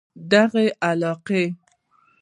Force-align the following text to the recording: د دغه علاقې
د 0.03 0.03
دغه 0.31 0.63
علاقې 0.89 1.43